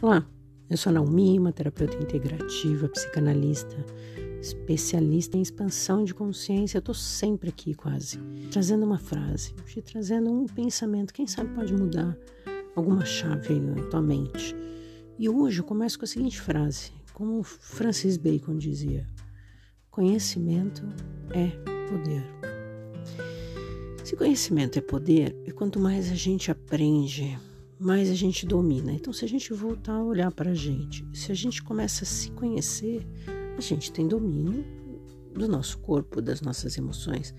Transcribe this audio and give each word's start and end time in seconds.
Olá, 0.00 0.24
eu 0.70 0.76
sou 0.76 0.90
a 0.90 0.92
Naomi, 0.92 1.36
uma 1.40 1.52
terapeuta 1.52 1.96
integrativa, 1.96 2.88
psicanalista, 2.88 3.84
especialista 4.40 5.36
em 5.36 5.42
expansão 5.42 6.04
de 6.04 6.14
consciência. 6.14 6.78
Eu 6.78 6.82
tô 6.82 6.94
sempre 6.94 7.48
aqui, 7.48 7.74
quase, 7.74 8.16
trazendo 8.48 8.86
uma 8.86 9.00
frase, 9.00 9.52
te 9.66 9.82
trazendo 9.82 10.30
um 10.30 10.46
pensamento. 10.46 11.12
Quem 11.12 11.26
sabe 11.26 11.52
pode 11.52 11.74
mudar 11.74 12.16
alguma 12.76 13.04
chave 13.04 13.58
na 13.58 13.82
tua 13.88 14.00
mente. 14.00 14.54
E 15.18 15.28
hoje 15.28 15.58
eu 15.58 15.64
começo 15.64 15.98
com 15.98 16.04
a 16.04 16.08
seguinte 16.08 16.40
frase, 16.40 16.92
como 17.12 17.42
Francis 17.42 18.16
Bacon 18.16 18.56
dizia: 18.56 19.04
Conhecimento 19.90 20.86
é 21.32 21.48
poder. 21.88 22.24
Se 24.04 24.14
conhecimento 24.14 24.78
é 24.78 24.80
poder, 24.80 25.36
e 25.44 25.50
quanto 25.50 25.80
mais 25.80 26.12
a 26.12 26.14
gente 26.14 26.52
aprende, 26.52 27.36
mais 27.78 28.10
a 28.10 28.14
gente 28.14 28.44
domina. 28.44 28.92
Então, 28.92 29.12
se 29.12 29.24
a 29.24 29.28
gente 29.28 29.52
voltar 29.52 29.94
a 29.94 30.02
olhar 30.02 30.30
para 30.32 30.50
a 30.50 30.54
gente, 30.54 31.06
se 31.12 31.30
a 31.30 31.34
gente 31.34 31.62
começa 31.62 32.04
a 32.04 32.06
se 32.06 32.30
conhecer, 32.32 33.06
a 33.56 33.60
gente 33.60 33.92
tem 33.92 34.06
domínio 34.06 34.64
do 35.32 35.46
nosso 35.48 35.78
corpo, 35.78 36.20
das 36.20 36.40
nossas 36.40 36.76
emoções. 36.76 37.34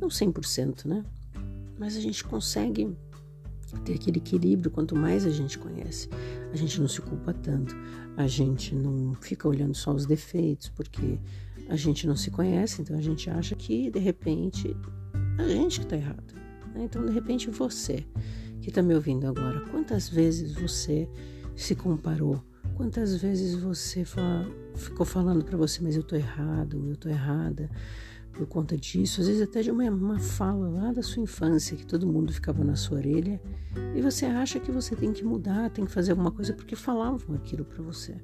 Não 0.00 0.08
100%, 0.08 0.86
né? 0.86 1.04
Mas 1.78 1.96
a 1.96 2.00
gente 2.00 2.24
consegue 2.24 2.96
ter 3.84 3.94
aquele 3.94 4.18
equilíbrio 4.18 4.70
quanto 4.70 4.96
mais 4.96 5.26
a 5.26 5.30
gente 5.30 5.58
conhece. 5.58 6.08
A 6.52 6.56
gente 6.56 6.80
não 6.80 6.88
se 6.88 7.00
culpa 7.00 7.34
tanto, 7.34 7.74
a 8.16 8.26
gente 8.26 8.74
não 8.74 9.14
fica 9.14 9.48
olhando 9.48 9.74
só 9.74 9.92
os 9.92 10.06
defeitos, 10.06 10.68
porque 10.68 11.18
a 11.68 11.76
gente 11.76 12.06
não 12.06 12.16
se 12.16 12.30
conhece, 12.30 12.82
então 12.82 12.96
a 12.96 13.02
gente 13.02 13.28
acha 13.28 13.54
que 13.54 13.90
de 13.90 13.98
repente 13.98 14.76
a 15.38 15.48
gente 15.48 15.80
que 15.80 15.86
está 15.86 15.96
errado. 15.96 16.34
Né? 16.74 16.84
Então, 16.84 17.04
de 17.04 17.12
repente, 17.12 17.50
você 17.50 18.04
que 18.64 18.70
está 18.70 18.80
me 18.80 18.94
ouvindo 18.94 19.26
agora, 19.26 19.60
quantas 19.70 20.08
vezes 20.08 20.54
você 20.54 21.06
se 21.54 21.74
comparou? 21.74 22.42
Quantas 22.74 23.14
vezes 23.14 23.54
você 23.54 24.06
ficou 24.74 25.04
falando 25.04 25.44
para 25.44 25.54
você, 25.58 25.82
mas 25.82 25.94
eu 25.94 26.02
tô 26.02 26.16
errado, 26.16 26.82
eu 26.88 26.96
tô 26.96 27.10
errada 27.10 27.70
por 28.32 28.46
conta 28.46 28.74
disso? 28.74 29.20
Às 29.20 29.26
vezes 29.26 29.42
até 29.42 29.60
de 29.60 29.70
uma, 29.70 29.84
uma 29.90 30.18
fala 30.18 30.66
lá 30.66 30.92
da 30.92 31.02
sua 31.02 31.22
infância 31.22 31.76
que 31.76 31.84
todo 31.84 32.06
mundo 32.06 32.32
ficava 32.32 32.64
na 32.64 32.74
sua 32.74 32.96
orelha 32.96 33.38
e 33.94 34.00
você 34.00 34.24
acha 34.24 34.58
que 34.58 34.72
você 34.72 34.96
tem 34.96 35.12
que 35.12 35.22
mudar, 35.22 35.68
tem 35.68 35.84
que 35.84 35.92
fazer 35.92 36.12
alguma 36.12 36.30
coisa 36.30 36.54
porque 36.54 36.74
falavam 36.74 37.36
aquilo 37.36 37.66
para 37.66 37.82
você. 37.82 38.16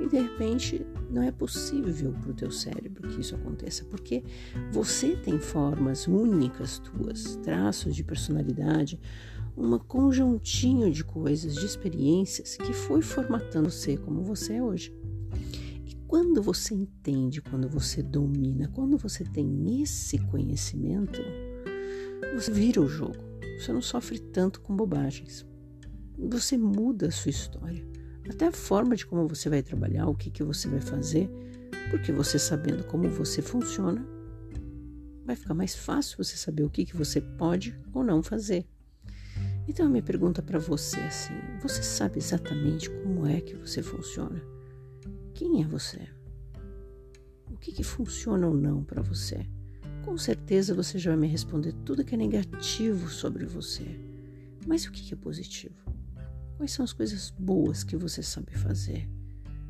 E 0.00 0.08
de 0.08 0.18
repente 0.18 0.84
não 1.10 1.22
é 1.22 1.30
possível 1.30 2.12
para 2.22 2.30
o 2.30 2.34
teu 2.34 2.50
cérebro 2.50 3.06
que 3.08 3.20
isso 3.20 3.34
aconteça, 3.34 3.84
porque 3.84 4.24
você 4.72 5.14
tem 5.14 5.38
formas 5.38 6.06
únicas 6.08 6.78
tuas, 6.78 7.36
traços 7.36 7.94
de 7.94 8.02
personalidade, 8.02 8.98
um 9.56 9.78
conjuntinho 9.78 10.90
de 10.90 11.04
coisas, 11.04 11.54
de 11.54 11.64
experiências 11.64 12.56
que 12.56 12.72
foi 12.72 13.02
formatando 13.02 13.70
você 13.70 13.96
como 13.96 14.22
você 14.22 14.54
é 14.54 14.62
hoje. 14.62 14.92
E 15.86 15.94
quando 16.06 16.42
você 16.42 16.74
entende, 16.74 17.40
quando 17.40 17.68
você 17.68 18.02
domina, 18.02 18.68
quando 18.68 18.98
você 18.98 19.24
tem 19.24 19.82
esse 19.82 20.18
conhecimento, 20.18 21.20
você 22.34 22.50
vira 22.50 22.80
o 22.80 22.88
jogo. 22.88 23.22
Você 23.58 23.72
não 23.72 23.82
sofre 23.82 24.18
tanto 24.18 24.60
com 24.60 24.74
bobagens. 24.74 25.46
Você 26.18 26.56
muda 26.56 27.08
a 27.08 27.12
sua 27.12 27.30
história. 27.30 27.86
Até 28.28 28.46
a 28.46 28.52
forma 28.52 28.96
de 28.96 29.06
como 29.06 29.28
você 29.28 29.48
vai 29.48 29.62
trabalhar, 29.62 30.08
o 30.08 30.14
que, 30.14 30.30
que 30.30 30.42
você 30.42 30.66
vai 30.66 30.80
fazer, 30.80 31.30
porque 31.90 32.10
você 32.10 32.38
sabendo 32.38 32.84
como 32.84 33.08
você 33.08 33.42
funciona, 33.42 34.04
vai 35.24 35.36
ficar 35.36 35.54
mais 35.54 35.74
fácil 35.74 36.16
você 36.22 36.36
saber 36.36 36.64
o 36.64 36.70
que, 36.70 36.84
que 36.84 36.96
você 36.96 37.20
pode 37.20 37.78
ou 37.92 38.02
não 38.02 38.22
fazer. 38.22 38.66
Então, 39.66 39.88
minha 39.88 40.02
pergunta 40.02 40.42
para 40.42 40.58
você 40.58 41.00
assim: 41.00 41.34
você 41.60 41.82
sabe 41.82 42.18
exatamente 42.18 42.90
como 42.90 43.26
é 43.26 43.40
que 43.40 43.54
você 43.54 43.82
funciona? 43.82 44.42
Quem 45.32 45.62
é 45.62 45.66
você? 45.66 46.08
O 47.50 47.56
que, 47.56 47.72
que 47.72 47.82
funciona 47.82 48.46
ou 48.46 48.54
não 48.54 48.84
para 48.84 49.02
você? 49.02 49.48
Com 50.04 50.18
certeza 50.18 50.74
você 50.74 50.98
já 50.98 51.12
vai 51.12 51.20
me 51.20 51.26
responder 51.26 51.72
tudo 51.84 52.04
que 52.04 52.14
é 52.14 52.18
negativo 52.18 53.08
sobre 53.08 53.46
você. 53.46 53.98
Mas 54.66 54.84
o 54.84 54.92
que, 54.92 55.02
que 55.02 55.14
é 55.14 55.16
positivo? 55.16 55.74
Quais 56.56 56.72
são 56.72 56.84
as 56.84 56.92
coisas 56.92 57.30
boas 57.30 57.82
que 57.82 57.96
você 57.96 58.22
sabe 58.22 58.56
fazer? 58.56 59.08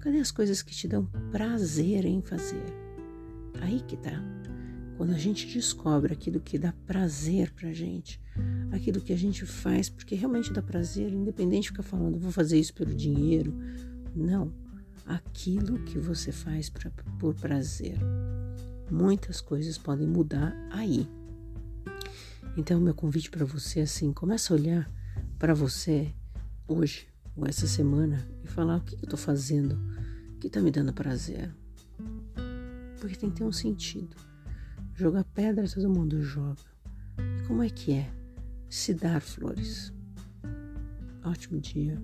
Cadê 0.00 0.18
as 0.18 0.30
coisas 0.30 0.62
que 0.62 0.74
te 0.74 0.86
dão 0.86 1.06
prazer 1.30 2.04
em 2.04 2.20
fazer? 2.20 2.64
Aí 3.60 3.80
que 3.80 3.96
tá. 3.96 4.22
Quando 4.96 5.12
a 5.12 5.18
gente 5.18 5.46
descobre 5.46 6.12
aquilo 6.12 6.40
que 6.40 6.58
dá 6.58 6.72
prazer 6.86 7.52
pra 7.52 7.72
gente, 7.72 8.20
aquilo 8.70 9.00
que 9.00 9.12
a 9.12 9.16
gente 9.16 9.44
faz 9.44 9.88
porque 9.88 10.14
realmente 10.14 10.52
dá 10.52 10.62
prazer, 10.62 11.12
independente 11.12 11.62
de 11.62 11.68
ficar 11.68 11.82
falando, 11.82 12.18
vou 12.18 12.32
fazer 12.32 12.58
isso 12.58 12.74
pelo 12.74 12.94
dinheiro. 12.94 13.54
Não. 14.14 14.52
Aquilo 15.04 15.78
que 15.84 15.98
você 15.98 16.32
faz 16.32 16.68
pra, 16.68 16.90
por 17.18 17.34
prazer. 17.34 17.98
Muitas 18.90 19.40
coisas 19.40 19.78
podem 19.78 20.06
mudar 20.06 20.54
aí. 20.70 21.08
Então, 22.56 22.80
meu 22.80 22.94
convite 22.94 23.30
para 23.30 23.44
você 23.44 23.80
é 23.80 23.82
assim: 23.82 24.12
começa 24.12 24.52
a 24.52 24.56
olhar 24.56 24.90
para 25.38 25.54
você 25.54 26.12
hoje, 26.66 27.06
ou 27.36 27.46
essa 27.46 27.66
semana, 27.66 28.26
e 28.42 28.48
falar 28.48 28.78
o 28.78 28.80
que 28.80 28.94
eu 28.94 29.00
estou 29.00 29.18
fazendo 29.18 29.78
que 30.40 30.48
está 30.48 30.60
me 30.60 30.70
dando 30.70 30.92
prazer. 30.92 31.54
Porque 33.00 33.16
tem 33.16 33.30
que 33.30 33.36
ter 33.36 33.44
um 33.44 33.52
sentido. 33.52 34.16
Jogar 34.94 35.24
pedra 35.24 35.68
todo 35.68 35.90
mundo 35.90 36.22
joga. 36.22 36.62
E 37.18 37.46
como 37.46 37.62
é 37.62 37.68
que 37.68 37.92
é 37.92 38.10
se 38.68 38.94
dar 38.94 39.20
flores? 39.20 39.92
Ótimo 41.24 41.60
dia. 41.60 42.00